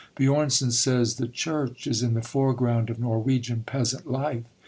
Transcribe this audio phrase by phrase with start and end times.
[0.17, 4.45] Björnson says, "The church is in the foreground of Norwegian peasant life."